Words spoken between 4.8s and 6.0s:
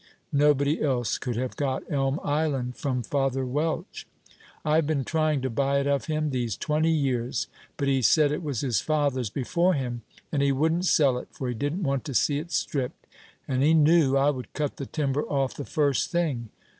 been trying to buy it